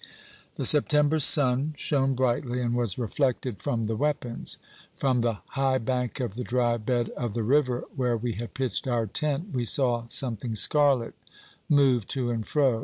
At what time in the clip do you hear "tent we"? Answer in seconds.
9.05-9.63